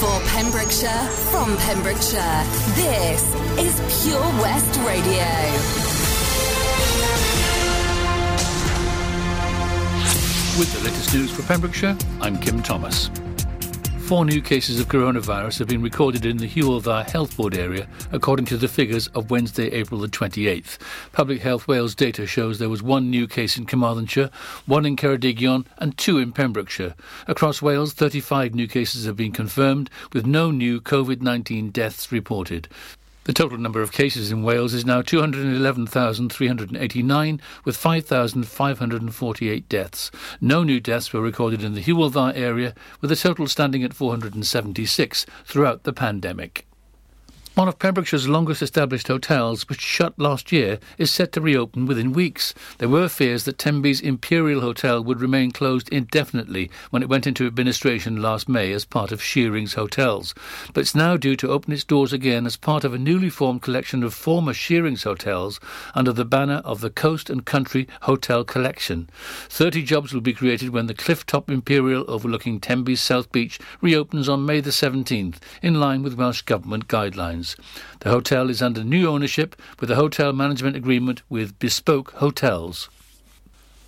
[0.00, 2.44] For Pembrokeshire, from Pembrokeshire,
[2.76, 3.22] this
[3.58, 5.26] is Pure West Radio.
[10.58, 13.10] With the latest news for Pembrokeshire, I'm Kim Thomas.
[14.10, 17.86] Four new cases of coronavirus have been recorded in the Hywel Dda Health Board area,
[18.10, 20.78] according to the figures of Wednesday, April the 28th.
[21.12, 24.30] Public Health Wales data shows there was one new case in Carmarthenshire,
[24.66, 26.96] one in Ceredigion, and two in Pembrokeshire.
[27.28, 32.66] Across Wales, 35 new cases have been confirmed, with no new COVID 19 deaths reported.
[33.30, 40.10] The total number of cases in Wales is now 211,389, with 5,548 deaths.
[40.40, 45.26] No new deaths were recorded in the Hywel area, with a total standing at 476
[45.44, 46.66] throughout the pandemic.
[47.56, 52.12] One of Pembrokeshire's longest established hotels, which shut last year, is set to reopen within
[52.12, 52.54] weeks.
[52.78, 57.48] There were fears that Tenby's Imperial Hotel would remain closed indefinitely when it went into
[57.48, 60.32] administration last May as part of Shearing's Hotels.
[60.72, 63.62] But it's now due to open its doors again as part of a newly formed
[63.62, 65.58] collection of former Shearing's hotels
[65.92, 69.10] under the banner of the Coast and Country Hotel Collection.
[69.48, 74.46] Thirty jobs will be created when the Clifftop Imperial overlooking Tenby's South Beach reopens on
[74.46, 77.39] May the 17th, in line with Welsh Government guidelines.
[78.00, 82.88] The hotel is under new ownership with a hotel management agreement with Bespoke Hotels.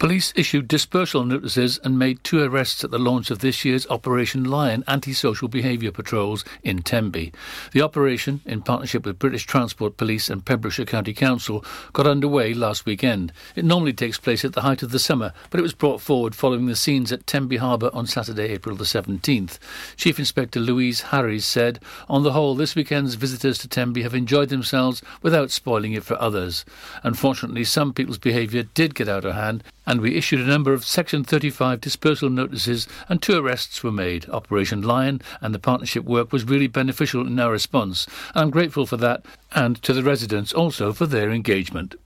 [0.03, 4.42] Police issued dispersal notices and made two arrests at the launch of this year's Operation
[4.42, 7.33] Lion anti-social behaviour patrols in Tenby.
[7.70, 12.84] The operation, in partnership with British Transport Police and Pembrokeshire County Council, got underway last
[12.84, 13.33] weekend.
[13.55, 16.34] It normally takes place at the height of the summer, but it was brought forward
[16.34, 19.61] following the scenes at Tenby Harbour on Saturday, April the 17th.
[19.97, 21.78] Chief Inspector Louise Harries said,
[22.09, 26.20] On the whole, this weekend's visitors to Tenby have enjoyed themselves without spoiling it for
[26.20, 26.64] others.
[27.05, 30.85] Unfortunately, some people's behaviour did get out of hand and we issued a number of
[30.85, 34.29] Section 35 dispersal notices and two arrests were made.
[34.31, 38.06] Operation Lion and the partnership work was really beneficial in our response.
[38.34, 41.97] I'm grateful for that and to the residents also for their engagement.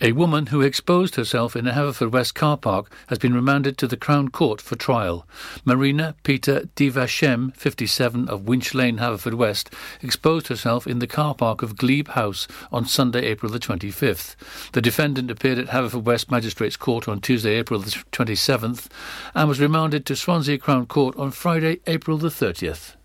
[0.00, 3.96] A woman who exposed herself in a Haverfordwest car park has been remanded to the
[3.96, 5.26] Crown Court for trial.
[5.64, 11.76] Marina Peter Divashem, 57, of Winch Lane, Haverfordwest, exposed herself in the car park of
[11.76, 14.36] Glebe House on Sunday, April the 25th.
[14.70, 18.86] The defendant appeared at Haverfordwest Magistrates Court on Tuesday, April the 27th,
[19.34, 22.97] and was remanded to Swansea Crown Court on Friday, April the 30th.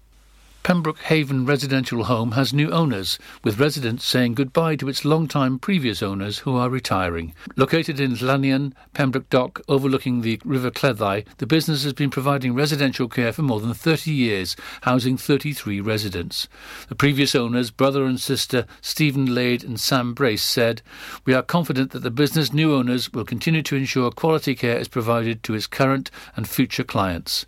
[0.64, 6.02] Pembroke Haven residential home has new owners, with residents saying goodbye to its long-time previous
[6.02, 7.36] owners who are retiring.
[7.58, 13.10] Located in Llanion, Pembroke Dock, overlooking the River Cleddau, the business has been providing residential
[13.10, 16.48] care for more than 30 years, housing 33 residents.
[16.88, 20.82] The previous owners, brother and sister Stephen Lade and Sam Brace, said,
[21.26, 24.88] We are confident that the business new owners will continue to ensure quality care is
[24.88, 27.46] provided to its current and future clients.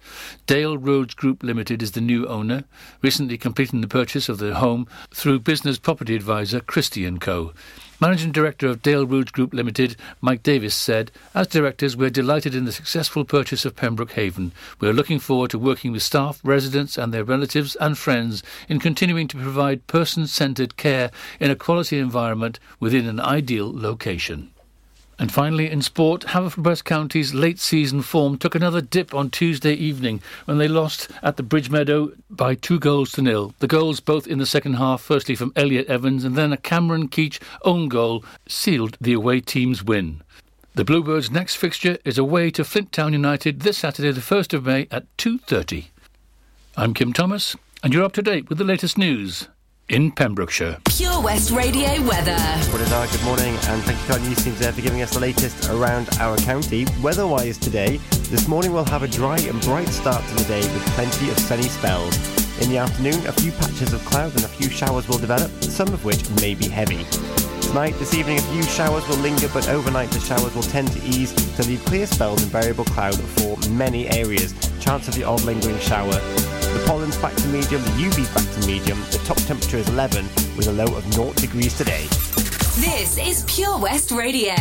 [0.47, 2.65] Dale Roads Group Limited is the new owner
[3.01, 7.51] recently completing the purchase of the home through business property advisor Christie & Co.
[7.99, 12.65] Managing Director of Dale Roads Group Limited, Mike Davis, said, As directors, we're delighted in
[12.65, 14.51] the successful purchase of Pembroke Haven.
[14.79, 19.27] We're looking forward to working with staff, residents, and their relatives and friends in continuing
[19.29, 24.51] to provide person centred care in a quality environment within an ideal location.
[25.17, 30.21] And finally, in sport, Haverfordwest County's late season form took another dip on Tuesday evening
[30.43, 33.53] when they lost at the Bridge Meadow by two goals to nil.
[33.59, 37.07] The goals, both in the second half, firstly from Elliot Evans and then a Cameron
[37.07, 40.21] Keach own goal, sealed the away team's win.
[40.73, 44.65] The Bluebirds' next fixture is away to Flint Town United this Saturday, the 1st of
[44.65, 45.85] May at 2.30.
[46.75, 49.47] I'm Kim Thomas, and you're up to date with the latest news
[49.89, 50.77] in Pembrokeshire.
[50.85, 52.37] Pure West Radio weather.
[52.71, 55.19] What good morning, and thank you to our news teams there for giving us the
[55.19, 56.87] latest around our county.
[57.01, 57.97] Weather-wise today,
[58.29, 61.37] this morning we'll have a dry and bright start to the day with plenty of
[61.37, 62.15] sunny spells.
[62.61, 65.89] In the afternoon, a few patches of cloud and a few showers will develop, some
[65.89, 67.05] of which may be heavy.
[67.61, 71.03] Tonight, this evening, a few showers will linger, but overnight the showers will tend to
[71.05, 74.53] ease to leave clear spells and variable cloud for many areas.
[74.79, 76.19] Chance of the odd lingering shower
[76.75, 78.99] the pollen's back to medium, the UV back to medium.
[79.11, 80.25] The top temperature is 11
[80.57, 82.05] with a low of 0 degrees today.
[82.77, 84.53] This is Pure West Radio.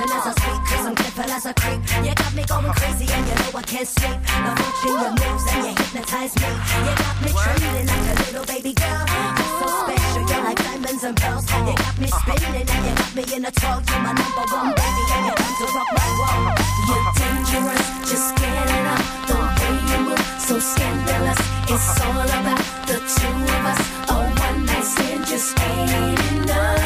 [0.00, 1.80] dancing as I speak, cause I'm crippled as a creep.
[2.04, 4.18] You got me going crazy and you know I can't sleep.
[4.20, 6.48] The function, your moves, and you hypnotize me.
[6.48, 9.04] You got me trembling like a little baby girl.
[9.36, 11.44] You're so special, you're like diamonds and pearls.
[11.50, 13.80] You got me spinning and you got me in a twirl.
[13.80, 16.56] You're my number one baby and you're to rock my world.
[16.88, 21.40] You're dangerous, just get it up the way you move, so scandalous.
[21.68, 23.80] It's all about the two of us.
[24.08, 26.79] A one night stand just ain't enough.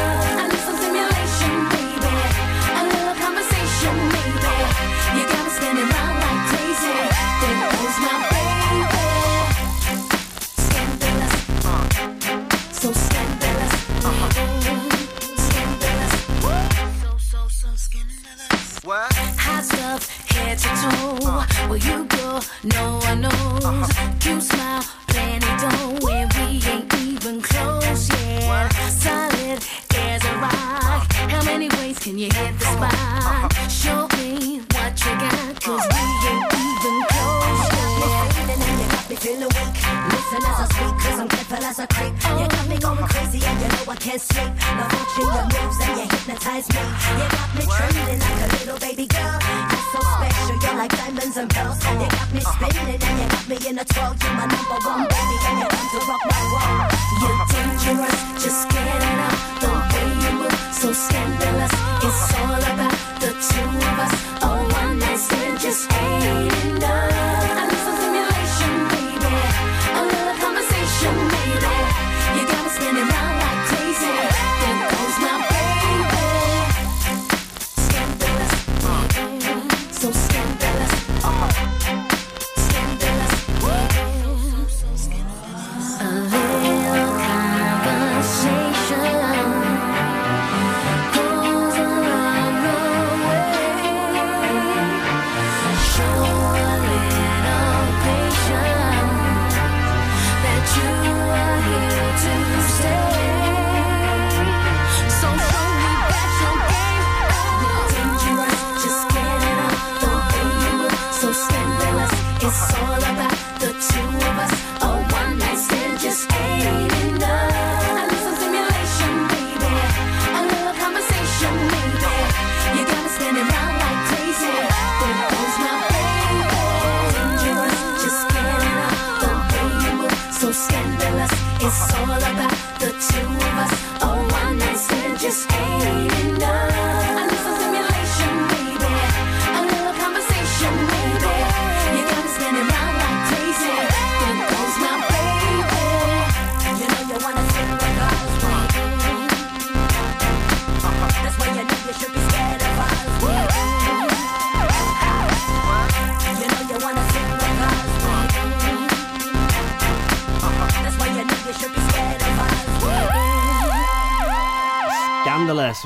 [21.74, 22.13] will you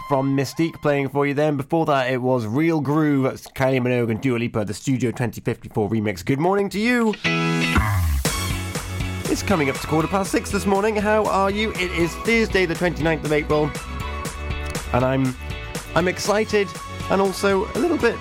[0.09, 1.59] from Mystique playing for you then.
[1.59, 3.25] Before that, it was Real Groove,
[3.55, 6.25] Kylie Minogue and Dua Lipa, the Studio 2054 remix.
[6.25, 7.15] Good morning to you.
[9.31, 10.97] It's coming up to quarter past six this morning.
[10.97, 11.73] How are you?
[11.73, 13.71] It is Thursday, the 29th of April,
[14.95, 15.37] and I'm
[15.95, 16.69] I'm excited
[17.11, 18.17] and also a little bit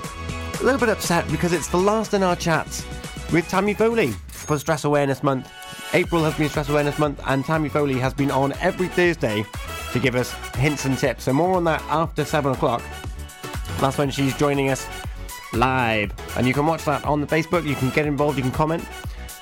[0.59, 2.85] a little bit upset because it's the last in our chats
[3.31, 5.49] with Tammy Foley for Stress Awareness Month.
[5.93, 9.45] April has been Stress Awareness Month, and Tammy Foley has been on every Thursday
[9.93, 11.25] to give us hints and tips.
[11.25, 12.81] So more on that after seven o'clock.
[13.79, 14.87] That's when she's joining us
[15.53, 17.65] live, and you can watch that on the Facebook.
[17.65, 18.37] You can get involved.
[18.37, 18.83] You can comment.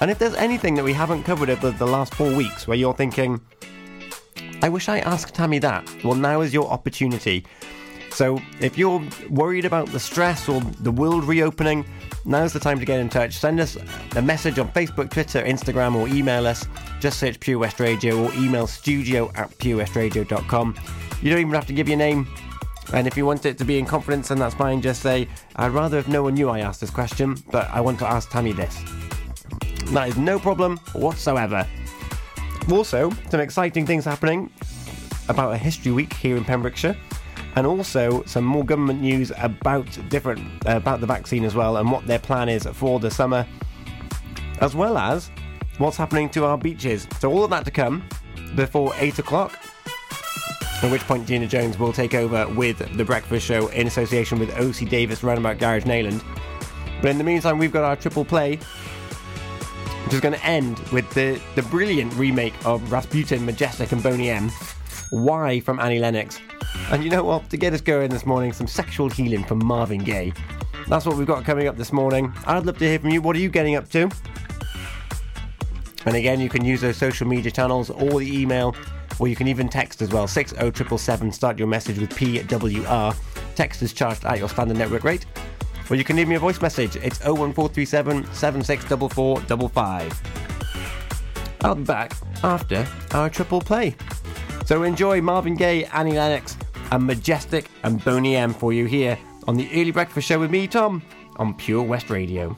[0.02, 2.94] And if there's anything that we haven't covered over the last four weeks where you're
[2.94, 3.40] thinking,
[4.62, 7.46] I wish I asked Tammy that, well, now is your opportunity.
[8.12, 11.86] So if you're worried about the stress or the world reopening,
[12.24, 13.36] now's the time to get in touch.
[13.36, 13.78] Send us
[14.16, 16.66] a message on Facebook, Twitter, Instagram, or email us.
[17.00, 20.76] Just search Pure West Radio or email studio at purewestradio.com.
[21.22, 22.28] You don't even have to give your name.
[22.94, 24.82] And if you want it to be in confidence, then that's fine.
[24.82, 27.98] Just say, I'd rather if no one knew I asked this question, but I want
[28.00, 28.80] to ask Tammy this.
[29.92, 31.68] That is no problem whatsoever.
[32.72, 34.52] Also, some exciting things happening
[35.30, 36.96] about a history week here in Pembrokeshire,
[37.56, 41.92] and also some more government news about different uh, about the vaccine as well, and
[41.92, 43.48] what their plan is for the summer,
[44.62, 45.32] as well as
[45.78, 47.08] what's happening to our beaches.
[47.20, 48.08] So all of that to come
[48.56, 49.58] before eight o'clock.
[50.84, 54.52] At which point Gina Jones will take over with the breakfast show in association with
[54.58, 56.24] OC Davis Roundabout Garage Nayland.
[57.02, 58.60] But in the meantime, we've got our triple play
[60.06, 64.30] which is going to end with the, the brilliant remake of Rasputin, Majestic, and Boney
[64.30, 64.52] M.
[65.10, 66.40] Why from Annie Lennox.
[66.92, 67.50] And you know what?
[67.50, 70.32] To get us going this morning, some sexual healing from Marvin Gaye.
[70.88, 72.32] That's what we've got coming up this morning.
[72.46, 73.22] I'd love to hear from you.
[73.22, 74.12] What are you getting up to?
[76.06, 78.76] And again, you can use those social media channels or the email,
[79.20, 80.28] or you can even text as well.
[80.28, 81.32] 60777.
[81.32, 83.16] Start your message with PWR.
[83.56, 85.26] Text is charged at your standard network rate.
[85.90, 86.96] Or you can leave me a voice message.
[86.96, 90.22] It's 01437 764455.
[91.62, 93.96] I'll be back after our triple play.
[94.66, 96.58] So enjoy Marvin Gaye, Annie Lennox,
[96.92, 100.68] and Majestic and Boney M for you here on the Early Breakfast Show with me,
[100.68, 101.04] Tom,
[101.38, 102.58] on Pure West Radio.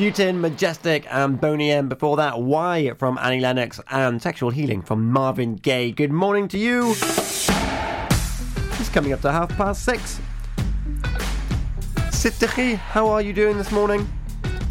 [0.00, 1.86] Rasputin, Majestic, and Boney M.
[1.90, 5.90] Before that, Why from Annie Lennox and Sexual Healing from Marvin Gaye.
[5.90, 6.92] Good morning to you.
[6.92, 7.48] It's
[8.88, 10.18] coming up to half past six.
[12.12, 14.10] Siddiqui, how are you doing this morning?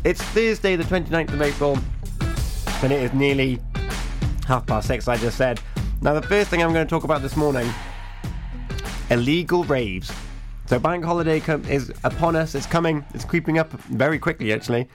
[0.03, 1.77] It's Thursday, the 29th of April,
[2.81, 3.61] and it is nearly
[4.47, 5.61] half past six, I just said.
[6.01, 7.71] Now, the first thing I'm going to talk about this morning
[9.11, 10.11] illegal raves.
[10.65, 14.87] So, bank holiday com- is upon us, it's coming, it's creeping up very quickly, actually.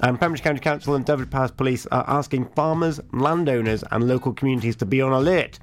[0.00, 4.76] Um, and Pembroke County Council and Dyfed-Powys Police are asking farmers, landowners, and local communities
[4.76, 5.58] to be on alert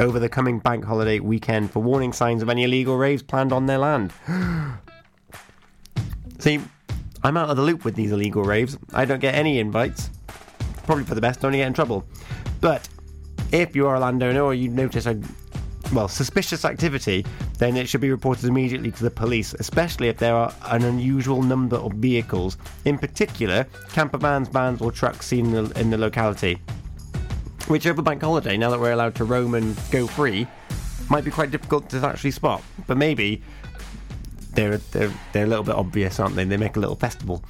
[0.00, 3.66] over the coming bank holiday weekend for warning signs of any illegal raves planned on
[3.66, 4.12] their land.
[6.38, 6.60] See,
[7.22, 8.76] I'm out of the loop with these illegal raves.
[8.92, 10.10] I don't get any invites.
[10.84, 12.04] Probably for the best, don't get in trouble.
[12.60, 12.86] But
[13.50, 15.18] if you are a landowner or you notice a
[15.92, 17.24] well suspicious activity,
[17.58, 21.42] then it should be reported immediately to the police, especially if there are an unusual
[21.42, 25.98] number of vehicles, in particular camper vans, vans, or trucks seen in the, in the
[25.98, 26.58] locality.
[27.68, 30.46] Which over bank holiday, now that we're allowed to roam and go free,
[31.08, 32.62] might be quite difficult to actually spot.
[32.86, 33.42] But maybe
[34.54, 36.44] they're they're they're a little bit obvious, aren't they?
[36.44, 37.44] They make a little festival.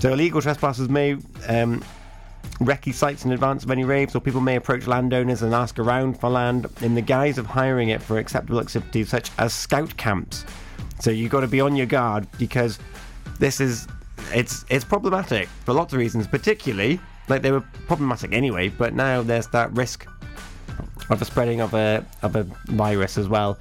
[0.00, 1.16] So illegal trespassers may
[1.48, 1.82] um,
[2.60, 6.18] recce sites in advance of any raves, or people may approach landowners and ask around
[6.18, 10.44] for land in the guise of hiring it for acceptable activities such as scout camps.
[11.00, 12.78] So you've got to be on your guard because
[13.38, 13.86] this is
[14.32, 19.22] it's it's problematic for lots of reasons, particularly like they were problematic anyway, but now
[19.22, 20.06] there's that risk
[21.10, 23.58] of a spreading of a of a virus as well.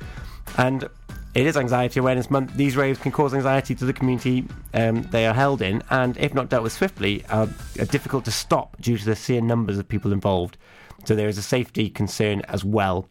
[0.58, 0.88] And
[1.36, 2.56] it is Anxiety Awareness Month.
[2.56, 6.34] These raves can cause anxiety to the community um, they are held in, and if
[6.34, 9.88] not dealt with swiftly, are, are difficult to stop due to the sheer numbers of
[9.88, 10.58] people involved.
[11.04, 13.10] So there is a safety concern as well.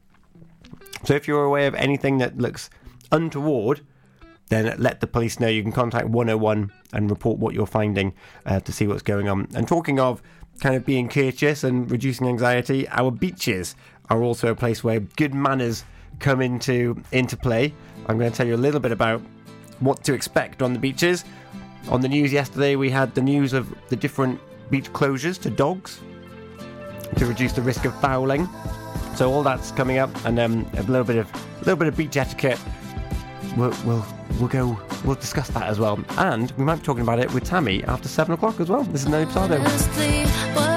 [1.04, 2.70] So if you're aware of anything that looks
[3.12, 3.82] untoward,
[4.48, 5.48] then let the police know.
[5.48, 8.14] You can contact 101 and report what you're finding
[8.46, 9.48] uh, to see what's going on.
[9.54, 10.22] And talking of
[10.60, 13.76] kind of being courteous and reducing anxiety, our beaches
[14.08, 15.84] are also a place where good manners
[16.20, 17.72] come into into play.
[18.06, 19.20] I'm going to tell you a little bit about
[19.80, 21.24] what to expect on the beaches.
[21.88, 26.00] On the news yesterday, we had the news of the different beach closures to dogs
[27.16, 28.48] to reduce the risk of fouling.
[29.16, 31.96] So all that's coming up, and um, a little bit of a little bit of
[31.96, 32.58] beach etiquette.
[33.56, 34.04] We'll, we'll
[34.40, 37.44] we'll go we'll discuss that as well, and we might be talking about it with
[37.44, 38.82] Tammy after seven o'clock as well.
[38.82, 40.73] This is Nelly Furtado.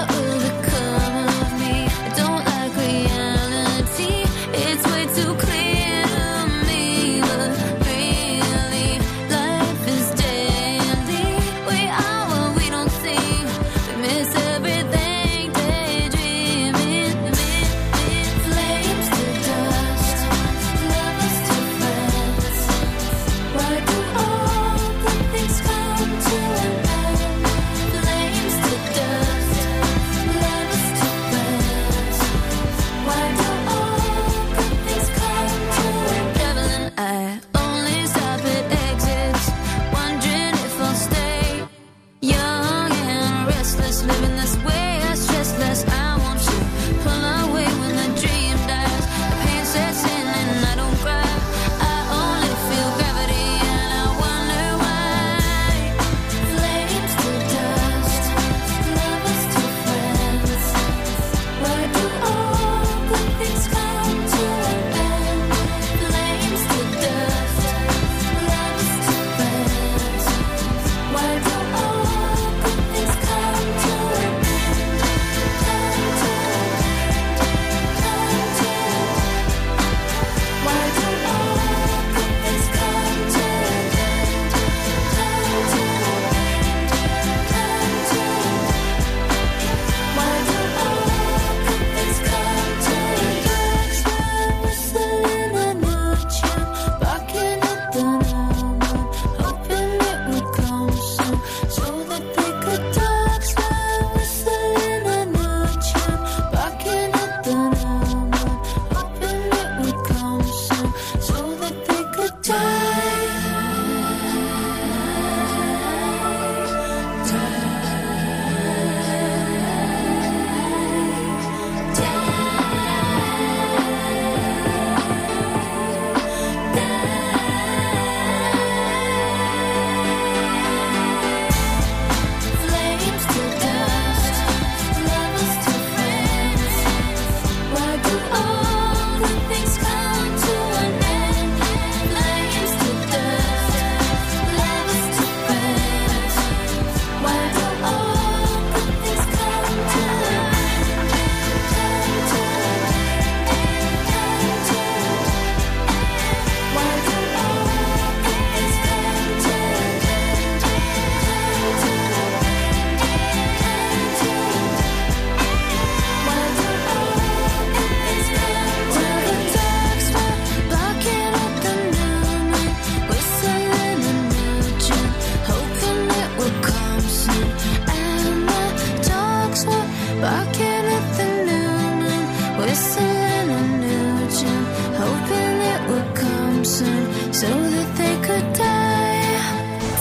[187.38, 189.38] So that they could die.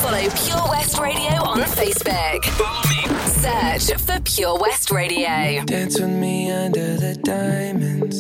[0.02, 2.44] Follow Pure West Radio on Facebook.
[2.46, 3.02] Follow me.
[3.44, 5.64] Search for Pure West Radio.
[5.66, 8.18] Dance with me under the diamonds.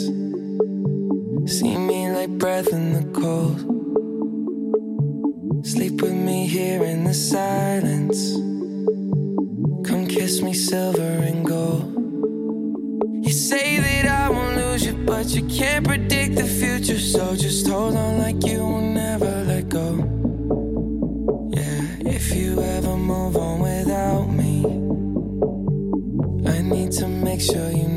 [1.51, 3.57] See me like breath in the cold.
[5.65, 8.19] Sleep with me here in the silence.
[9.87, 11.91] Come kiss me silver and gold.
[13.25, 16.99] You say that I won't lose you, but you can't predict the future.
[16.99, 18.96] So just hold on like you will
[27.37, 27.96] make sure you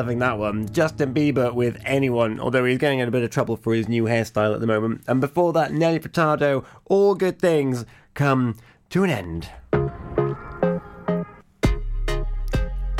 [0.00, 0.66] loving that one.
[0.72, 4.04] Justin Bieber with anyone, although he's getting in a bit of trouble for his new
[4.04, 5.02] hairstyle at the moment.
[5.06, 7.84] And before that, Nelly Furtado, all good things
[8.14, 8.56] come
[8.88, 9.50] to an end.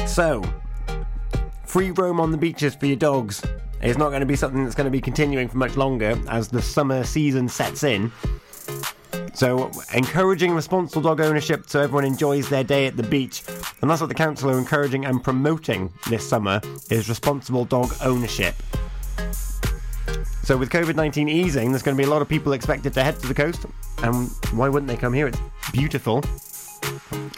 [0.07, 0.42] So,
[1.64, 3.42] free roam on the beaches for your dogs
[3.82, 6.48] is not going to be something that's going to be continuing for much longer as
[6.48, 8.12] the summer season sets in.
[9.32, 13.42] So, encouraging responsible dog ownership so everyone enjoys their day at the beach.
[13.80, 16.60] And that's what the council are encouraging and promoting this summer
[16.90, 18.54] is responsible dog ownership.
[20.42, 23.18] So with COVID-19 easing, there's going to be a lot of people expected to head
[23.20, 23.66] to the coast.
[24.02, 25.28] And why wouldn't they come here?
[25.28, 25.40] It's
[25.72, 26.22] beautiful.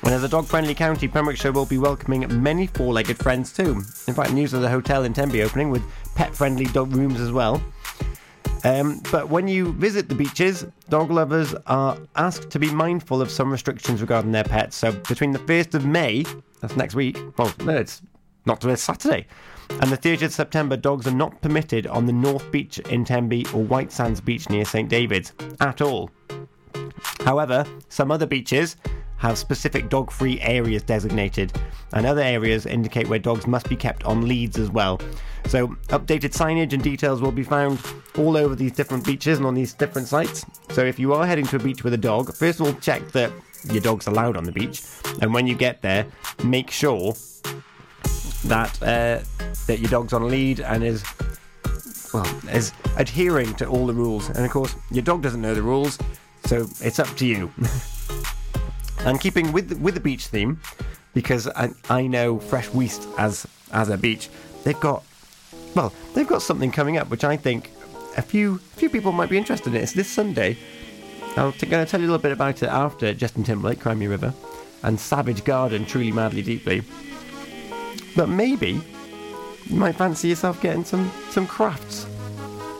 [0.02, 3.82] And as a dog-friendly county, Pembrokeshire will be welcoming many four-legged friends too.
[4.08, 5.82] In fact, news of the hotel in Tenby opening with
[6.14, 7.62] pet-friendly dog rooms as well.
[8.64, 13.30] Um, but when you visit the beaches, dog lovers are asked to be mindful of
[13.30, 14.76] some restrictions regarding their pets.
[14.76, 16.24] So between the 1st of May,
[16.60, 18.02] that's next week, well, no, it's
[18.46, 19.26] not till it's Saturday,
[19.70, 23.46] and the 30th of September, dogs are not permitted on the North Beach in Tenby
[23.54, 26.10] or White Sands Beach near St David's at all.
[27.20, 28.76] However, some other beaches
[29.22, 31.52] have specific dog free areas designated,
[31.92, 35.00] and other areas indicate where dogs must be kept on leads as well.
[35.46, 37.80] So, updated signage and details will be found
[38.18, 40.44] all over these different beaches and on these different sites.
[40.70, 43.12] So, if you are heading to a beach with a dog, first of all, check
[43.12, 43.30] that
[43.70, 44.82] your dog's allowed on the beach,
[45.20, 46.04] and when you get there,
[46.42, 47.14] make sure
[48.46, 49.20] that uh,
[49.68, 51.04] that your dog's on a lead and is
[52.12, 54.30] well is adhering to all the rules.
[54.30, 55.96] And of course, your dog doesn't know the rules,
[56.44, 57.52] so it's up to you.
[59.04, 60.60] and keeping with with the beach theme,
[61.14, 64.28] because I, I know Freshwater East as as a beach,
[64.64, 65.04] they've got
[65.74, 67.70] well they've got something coming up which I think
[68.16, 69.80] a few few people might be interested in.
[69.82, 70.56] It's this Sunday.
[71.36, 74.04] I'm going to tell you a little bit about it after Justin Timberlake, Cry Me
[74.04, 74.34] a River,
[74.82, 76.82] and Savage Garden, Truly Madly Deeply.
[78.14, 78.82] But maybe
[79.64, 82.06] you might fancy yourself getting some some crafts.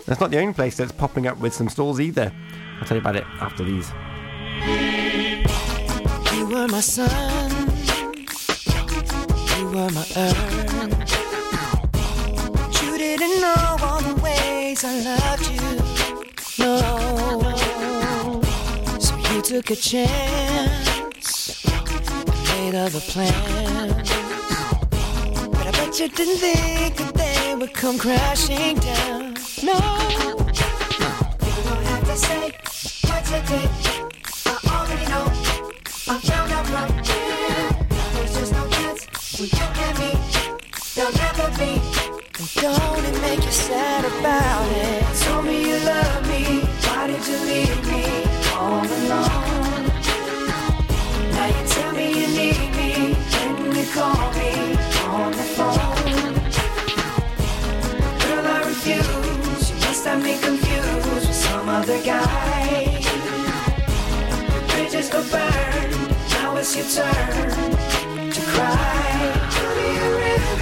[0.07, 2.33] That's not the only place that's popping up with some stalls either.
[2.79, 3.91] I'll tell you about it after these.
[6.53, 7.51] You were my sun.
[9.57, 10.73] You were my earth.
[12.83, 15.63] You didn't know all the ways I loved you.
[16.63, 16.77] No.
[18.99, 21.65] So you took a chance.
[22.49, 24.11] Made other plans.
[25.53, 29.37] But I bet you didn't think that they would come crashing down.
[29.63, 29.73] No.
[31.47, 32.53] You don't have to say
[33.09, 33.92] what you did.
[41.35, 41.81] Never be.
[42.39, 45.03] And don't it make you sad about it?
[45.23, 46.61] Told me you love me.
[46.85, 48.05] Why did you leave me
[48.53, 49.87] all alone?
[51.33, 53.15] Now you tell me you need me.
[53.63, 54.53] When you call me
[55.09, 56.35] on the phone.
[58.21, 59.71] Girl, I refuse.
[59.71, 63.01] You must have me confused with some other guy.
[64.69, 65.91] Bridges go burn.
[66.31, 69.49] Now it's your turn to cry.
[69.51, 70.62] Tell me a river.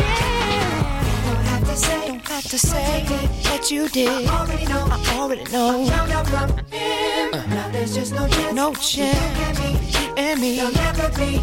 [2.41, 4.27] Have to say, don't have to say what you did.
[4.27, 5.85] I already know, I already know.
[5.85, 7.33] Found out from him.
[7.35, 7.45] Uh.
[7.45, 8.55] Now there's just no chance.
[8.55, 9.93] No chance.
[9.93, 10.55] You and me.
[10.55, 11.39] There'll never be.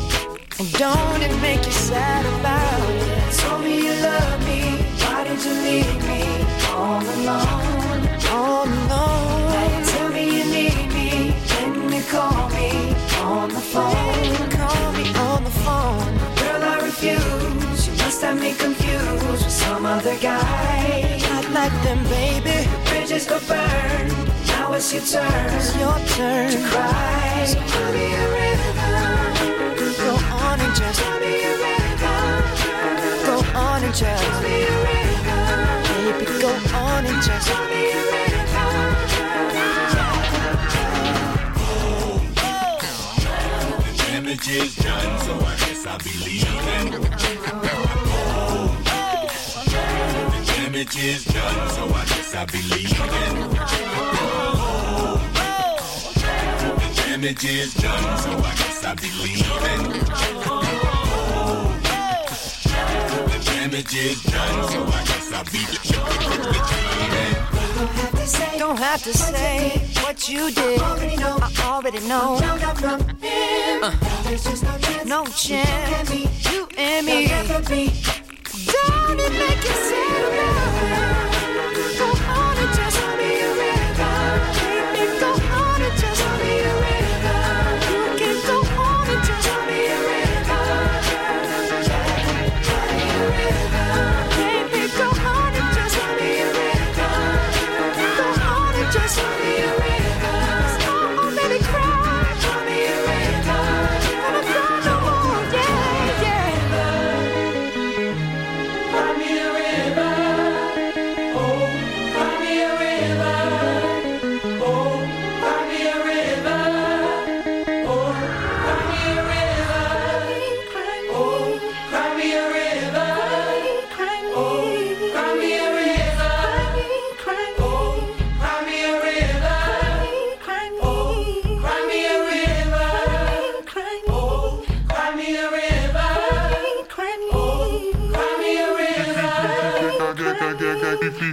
[0.58, 3.32] And don't it make you sad about it?
[3.32, 4.60] Told me you love me.
[4.98, 6.22] Why did you leave me
[6.66, 8.08] all alone?
[8.32, 9.52] All alone.
[9.54, 11.30] Now you tell me you need me.
[11.30, 12.92] When you call me
[13.22, 14.57] on the phone.
[18.34, 18.34] Refuse.
[18.34, 21.18] You me confused with some other guy.
[21.22, 22.68] Not like them, baby.
[22.86, 24.08] Bridges go burn.
[24.46, 25.54] Now it's your turn.
[25.54, 27.44] It's your turn to cry.
[27.46, 28.96] So tell me a river.
[29.96, 32.16] Go on and just tell me a river.
[33.26, 35.44] Go on and just tell me a river.
[36.18, 38.28] Baby, go on and just tell me a river.
[44.28, 48.07] damage is done, so I guess I'll be leaving.
[50.78, 53.50] Damage is done, so I guess I'll be leaving.
[56.84, 59.82] The damage is done, so I guess I'll be leaving.
[63.26, 65.66] The damage is done, so I guess I'll be
[68.46, 68.58] leaving.
[68.60, 70.80] Don't have to say what you did.
[70.80, 72.38] I already know.
[73.82, 73.92] Uh,
[75.04, 76.10] no chance.
[76.52, 77.26] You and me.
[78.68, 81.37] Don't it make you sad about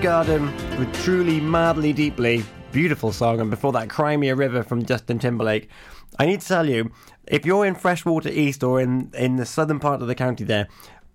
[0.00, 0.46] Garden
[0.78, 2.42] with Truly Madly Deeply.
[2.72, 3.38] Beautiful song.
[3.38, 5.68] And before that, Cry Me a River from Justin Timberlake.
[6.18, 6.90] I need to tell you,
[7.28, 10.68] if you're in Freshwater East or in, in the southern part of the county there,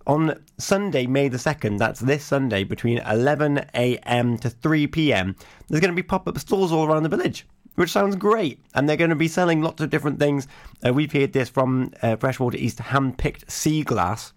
[0.06, 5.36] on Sunday, May the 2nd, that's this Sunday, between 11am to 3pm,
[5.68, 8.60] there's going to be pop up stalls all around the village, which sounds great.
[8.74, 10.46] And they're going to be selling lots of different things.
[10.86, 14.32] Uh, we've heard this from uh, Freshwater East hand picked sea glass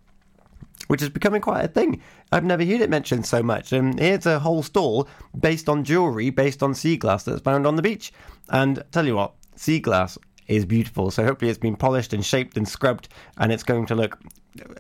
[0.90, 2.02] which is becoming quite a thing.
[2.32, 3.72] I've never heard it mentioned so much.
[3.72, 5.08] And here's a whole stall
[5.40, 8.12] based on jewellery, based on sea glass that's found on the beach.
[8.50, 10.18] And tell you what, sea glass
[10.48, 11.12] is beautiful.
[11.12, 14.20] So hopefully it's been polished and shaped and scrubbed, and it's going to look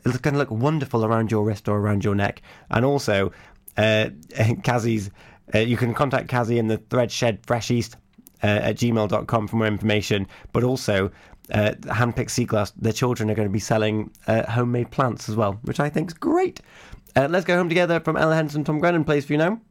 [0.03, 2.41] it's going to look wonderful around your wrist or around your neck.
[2.71, 3.31] And also,
[3.77, 4.09] uh,
[4.63, 5.11] Kazi's,
[5.53, 7.97] uh, you can contact Kazi in the thread shed fresh east
[8.43, 10.27] uh, at gmail.com for more information.
[10.53, 11.11] But also,
[11.51, 15.35] uh, handpicked sea glass, their children are going to be selling uh, homemade plants as
[15.35, 16.61] well, which I think is great.
[17.15, 19.61] Uh, let's go home together from Ella Henderson, Tom Grennan plays for you now.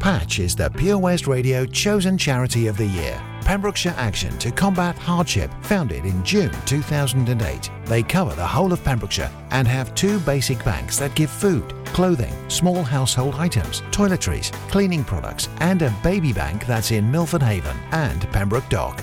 [0.00, 3.22] Patch is the Pure West Radio chosen charity of the year.
[3.44, 7.70] Pembrokeshire Action to Combat Hardship, founded in June 2008.
[7.84, 12.32] They cover the whole of Pembrokeshire and have two basic banks that give food, clothing,
[12.48, 18.22] small household items, toiletries, cleaning products, and a baby bank that's in Milford Haven and
[18.30, 19.02] Pembroke Dock.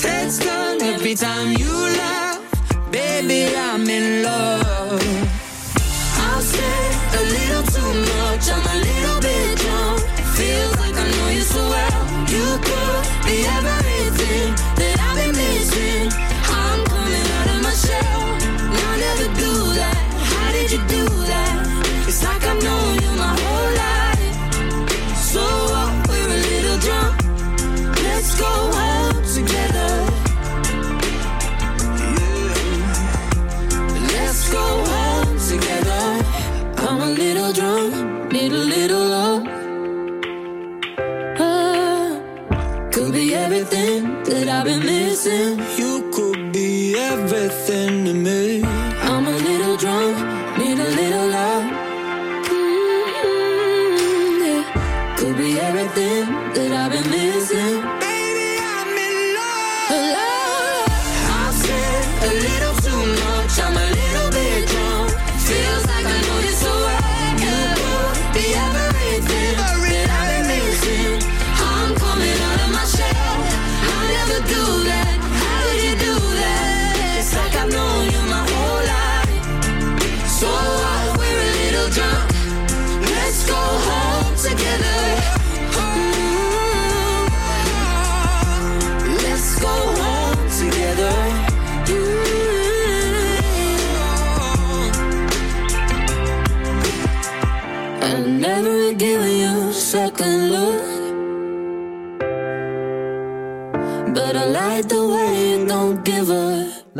[0.00, 0.04] eyes.
[0.04, 2.90] Heads done every time you laugh.
[2.90, 5.29] Baby, I'm in love.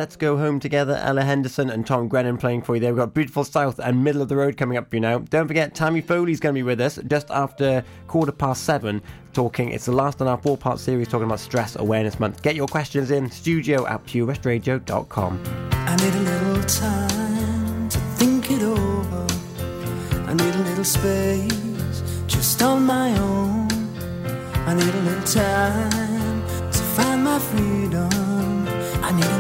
[0.01, 2.95] Let's Go Home Together, Ella Henderson and Tom Grennan playing for you there.
[2.95, 5.19] We've got Beautiful South and Middle of the Road coming up for you now.
[5.19, 9.03] Don't forget, Tammy Foley's going to be with us just after quarter past seven
[9.35, 9.69] talking.
[9.69, 12.41] It's the last in our four part series talking about Stress Awareness Month.
[12.41, 15.43] Get your questions in studio at purewestradio.com.
[15.71, 19.27] I need a little time to think it over.
[20.27, 23.69] I need a little space just on my own.
[24.67, 26.41] I need a little time
[26.73, 28.41] to find my freedom.
[29.03, 29.40] I need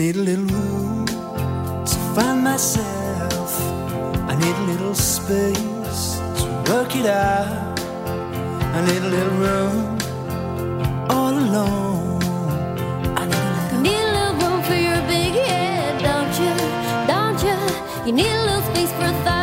[0.00, 1.04] need a little room
[1.84, 3.52] to find myself.
[4.30, 7.78] I need a little space to work it out.
[8.76, 9.98] I need a little room
[11.10, 12.22] all alone.
[13.14, 16.54] I need a little, need a little room for your big head, don't you?
[17.12, 17.58] Don't you?
[18.06, 19.39] You need a little space for thought.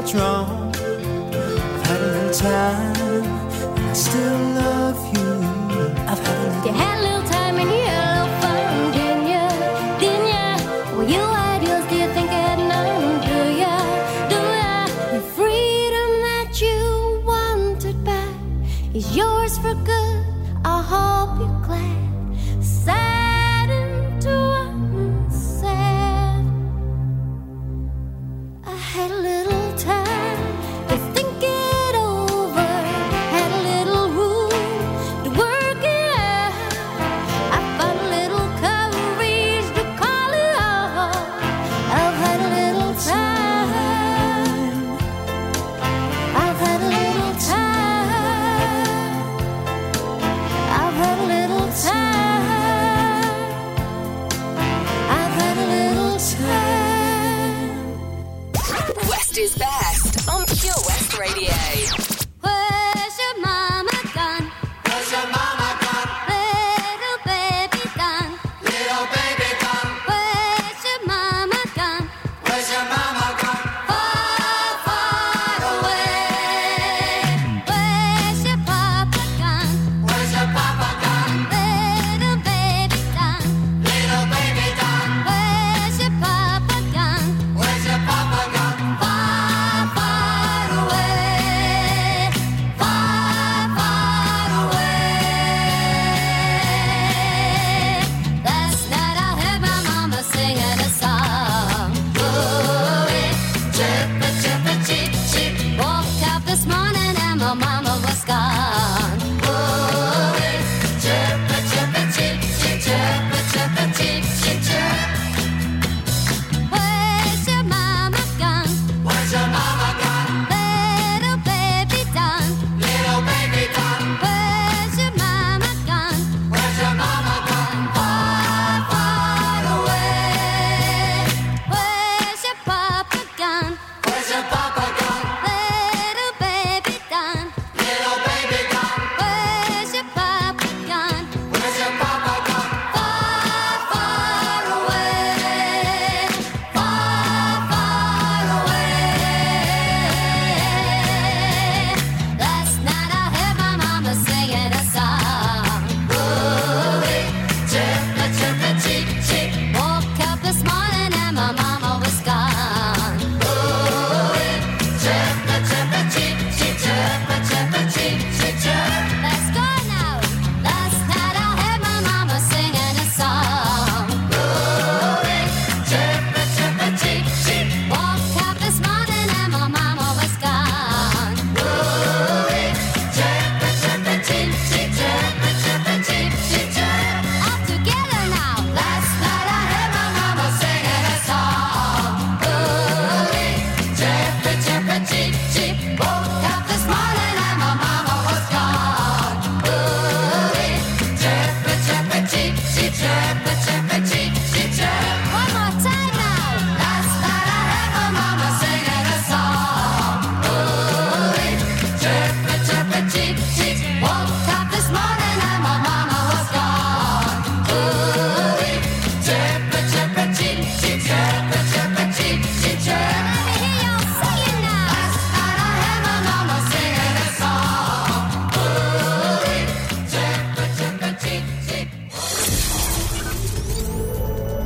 [0.00, 0.74] what's wrong.
[0.74, 2.89] I've had a time.